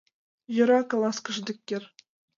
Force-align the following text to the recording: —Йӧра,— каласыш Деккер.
—Йӧра,— 0.55 0.79
каласыш 0.91 1.37
Деккер. 1.45 1.83